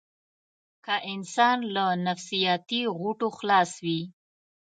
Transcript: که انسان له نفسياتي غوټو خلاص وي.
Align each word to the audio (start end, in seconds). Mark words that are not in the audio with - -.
که 0.85 0.95
انسان 1.13 1.57
له 1.75 1.85
نفسياتي 2.07 2.81
غوټو 2.97 3.27
خلاص 3.37 3.71
وي. 3.85 4.01